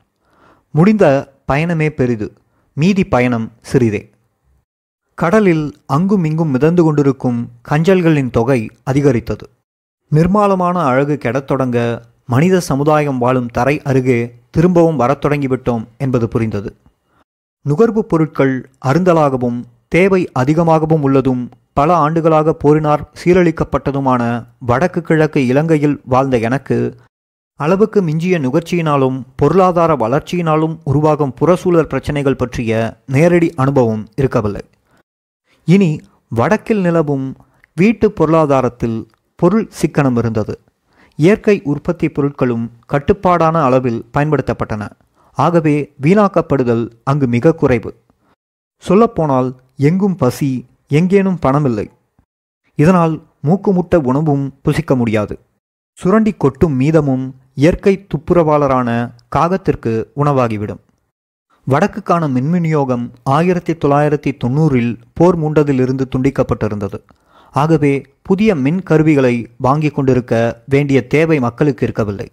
[0.71, 2.33] முடிந்த பயணமே பெரிது
[2.73, 4.11] மீதி பயணம் சிறிதே.
[5.15, 9.49] கடலில் அங்கும் இங்கும் மிதந்து கொண்டிருக்கும் கஞ்சல்களின் தொகை அதிகரித்தது.
[10.11, 16.77] நிர்மாலமான அழகு கெடத் தொடங்க மனித சமுதாயம் வாழும் தரை அருகே திரும்பவும் வரத் தொடங்கிவிட்டோம் என்பது புரிந்தது.
[17.69, 26.97] நுகர்வுப் பொருட்கள் அருந்தலாகவும் தேவை அதிகமாகவும் உள்ளதும் பல ஆண்டுகளாக போரினார் சீரழிக்கப்பட்டதுமான வடக்கு கிழக்கு இலங்கையில் வாழ்ந்த எனக்கு
[27.57, 34.61] அளவுக்கு மிஞ்சிய நுகர்ச்சியினாலும் பொருளாதார வளர்ச்சியினாலும் உருவாகும் புறசூழல் பிரச்சினைகள் பற்றிய நேரடி அனுபவம் இருக்கவில்லை.
[35.65, 37.37] இனி வடக்கில் நிலவும்
[37.75, 40.61] வீட்டு பொருளாதாரத்தில் பொருள் சிக்கனம் இருந்தது.
[41.17, 44.91] இயற்கை உற்பத்தி பொருட்களும் கட்டுப்பாடான அளவில் பயன்படுத்தப்பட்டன.
[45.35, 47.95] ஆகவே வீணாக்கப்படுதல் அங்கு மிக குறைவு.
[48.83, 51.87] சொல்லப்போனால் எங்கும் பசி எங்கேனும் பணமில்லை.
[52.75, 55.39] இதனால் மூக்குமுட்ட உணவும் புசிக்க முடியாது.
[55.97, 60.83] சுரண்டி கொட்டும் மீதமும் இயற்கை துப்புரவாளரான காகத்திற்கு உணவாகிவிடும்.
[61.69, 67.01] வடக்குக்கான மின் விநியோகம் ஆயிரத்தி தொள்ளாயிரத்தி தொண்ணூறில் போர் மூண்டதிலிருந்து துண்டிக்கப்பட்டிருந்தது.
[67.61, 69.35] ஆகவே புதிய மின் கருவிகளை
[69.67, 70.35] வாங்கி கொண்டிருக்க
[70.67, 72.29] வேண்டிய தேவை மக்களுக்கு இருக்கவில்லை.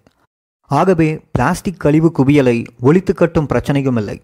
[0.71, 4.17] ஆகவே பிளாஸ்டிக் கழிவு குவியலை ஒழித்து கட்டும் பிரச்சனையும் இல்லை.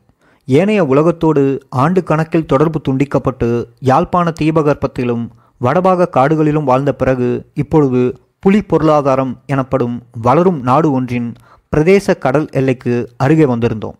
[0.48, 1.44] ஏனைய உலகத்தோடு
[1.84, 3.50] ஆண்டு கணக்கில் தொடர்பு துண்டிக்கப்பட்டு
[3.90, 5.26] யாழ்ப்பாண தீபகற்பத்திலும்
[5.62, 8.02] வடபாக காடுகளிலும் வாழ்ந்த பிறகு இப்பொழுது
[8.40, 11.30] புலி பொருளாதாரம் எனப்படும் வளரும் நாடு ஒன்றின்
[11.72, 13.98] பிரதேச கடல் எல்லைக்கு அருகே வந்திருந்தோம்.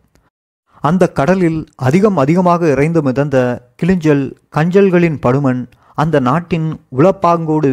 [0.84, 3.38] அந்த கடலில் அதிகம் அதிகமாக இறைந்து மிதந்த
[3.82, 4.24] கிளிஞ்சல்
[4.56, 5.62] கஞ்சல்களின் படுமன்
[5.98, 7.72] அந்த நாட்டின் உளப்பாங்கோடு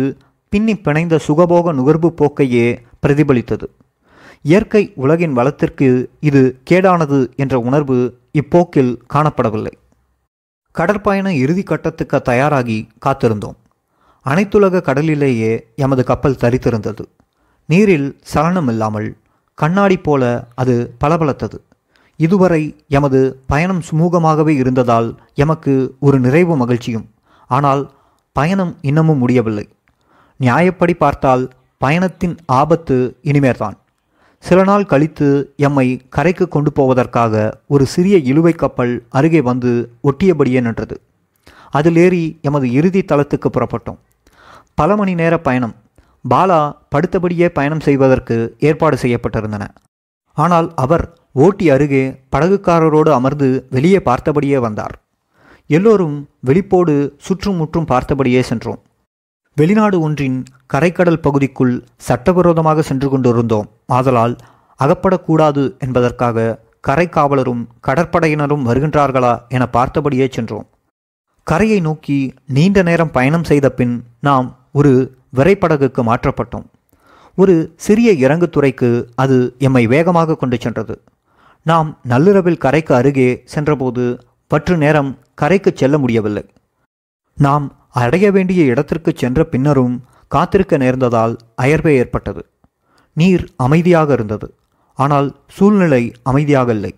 [0.53, 2.67] பின்னி பிணைந்த சுகபோக நுகர்வு போக்கையே
[3.03, 3.67] பிரதிபலித்தது.
[4.43, 5.89] இயற்கை உலகின் வளத்திற்கு
[6.21, 7.99] இது கேடானது என்ற உணர்வு
[8.41, 9.75] இப்போக்கில் காணப்படவில்லை.
[10.75, 13.59] கடற்பயண இறுதி கட்டத்துக்கு தயாராகி காத்திருந்தோம்.
[14.27, 15.53] அனைத்துலக கடலிலேயே
[15.85, 17.05] எமது கப்பல் தரித்திருந்தது.
[17.69, 19.09] நீரில் சலனம் இல்லாமல்
[19.59, 20.23] கண்ணாடி போல
[20.55, 21.59] அது பளபளத்தது.
[22.21, 25.09] இதுவரை எமது பயணம் சுமூகமாகவே இருந்ததால்
[25.45, 27.07] எமக்கு ஒரு நிறைவு மகிழ்ச்சியும்.
[27.51, 27.83] ஆனால்
[28.37, 29.69] பயணம் இன்னமும் முடியவில்லை.
[30.41, 33.77] நியாயப்படி பார்த்தால் பயணத்தின் ஆபத்து இனிமேல்தான்.
[34.39, 37.35] சில நாள் கழித்து எம்மை கரைக்கு கொண்டு போவதற்காக
[37.67, 39.71] ஒரு சிறிய இழுவை கப்பல் அருகே வந்து
[40.03, 41.01] ஒட்டியபடியே நின்றது.
[41.71, 44.01] அதில் ஏறி எமது இறுதி தளத்துக்கு புறப்பட்டோம்.
[44.75, 45.75] பல மணி நேர பயணம்.
[46.31, 46.61] பாலா
[46.95, 49.65] படுத்தபடியே பயணம் செய்வதற்கு ஏற்பாடு செய்யப்பட்டிருந்தன.
[50.33, 52.05] ஆனால் அவர் ஓட்டி அருகே
[52.37, 54.95] படகுக்காரரோடு அமர்ந்து வெளியே பார்த்தபடியே வந்தார்.
[55.67, 58.83] எல்லோரும் வெளிப்போடு சுற்றுமுற்றும் பார்த்தபடியே சென்றோம்.
[59.55, 63.71] வெளிநாடு ஒன்றின் கரைக்கடல் பகுதிக்குள் சட்டவிரோதமாக சென்று கொண்டிருந்தோம்.
[63.87, 64.37] ஆதலால்
[64.79, 70.67] அகப்படக்கூடாது என்பதற்காக கரை காவலரும் கடற்படையினரும் வருகின்றார்களா என பார்த்தபடியே சென்றோம்.
[71.45, 76.65] கரையை நோக்கி நீண்ட நேரம் பயணம் செய்த பின் நாம் ஒரு விரைப்படகுக்கு மாற்றப்பட்டோம்.
[77.37, 81.03] ஒரு சிறிய இறங்கு துறைக்கு அது எம்மை வேகமாக கொண்டு சென்றது.
[81.63, 86.45] நாம் நள்ளிரவில் கரைக்கு அருகே சென்றபோது பற்று நேரம் கரைக்கு செல்ல முடியவில்லை.
[87.39, 87.67] நாம்
[88.03, 89.95] அடைய வேண்டிய இடத்திற்கு சென்ற பின்னரும்
[90.29, 92.43] காத்திருக்க நேர்ந்ததால் அயர்வே ஏற்பட்டது.
[93.17, 94.55] நீர் அமைதியாக இருந்தது.
[94.99, 96.93] ஆனால் சூழ்நிலை அமைதியாக இல்லை.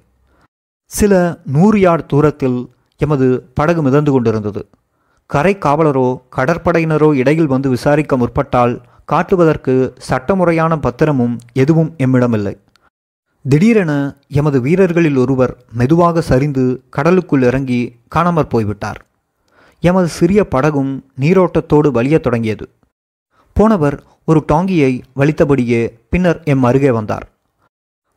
[0.91, 1.13] சில
[1.45, 2.59] நூறு யார்ட் தூரத்தில்
[3.01, 4.69] எமது படகு மிதந்து கொண்டிருந்தது.
[5.27, 9.75] கரை காவலரோ கடற்படையினரோ இடையில் வந்து விசாரிக்க முற்பட்டால் காட்டுவதற்கு
[10.09, 12.55] சட்டமுறையான பத்திரமும் எதுவும் எம்மிடமில்லை.
[13.49, 19.07] திடீரென எமது வீரர்களில் ஒருவர் மெதுவாக சரிந்து கடலுக்குள் இறங்கி காணாமற் போய்விட்டார்.
[19.81, 22.69] எமது சிறிய படகும் நீரோட்டத்தோடு வலியத் தொடங்கியது.
[23.53, 27.29] போனவர் ஒரு டாங்கியை வலித்தபடியே பின்னர் எம் அருகே வந்தார்.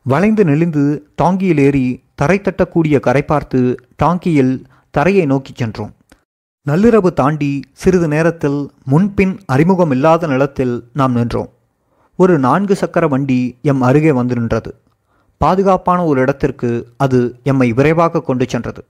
[0.04, 5.94] வளைந்து நெளிந்து டாங்கியில் ஏறி தரை தட்டக்கூடிய கரை பார்த்து டாங்கியில் தரையை நோக்கிச் சென்றோம்.
[6.68, 11.50] நள்ளிரவு தாண்டி சிறிது நேரத்தில் முன்பின் அறிமுகம் இல்லாத நிலத்தில் நாம் நின்றோம்.
[12.15, 14.76] ஒரு நான்கு சக்கர வண்டி எம் அருகே வந்து நின்றது.
[15.43, 18.82] பாதுகாப்பான ஒரு இடத்திற்கு அது எம்மை விரைவாக கொண்டு சென்றது.